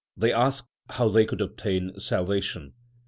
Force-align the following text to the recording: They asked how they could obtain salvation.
They 0.17 0.33
asked 0.33 0.67
how 0.89 1.09
they 1.09 1.25
could 1.25 1.41
obtain 1.41 1.99
salvation. 1.99 2.73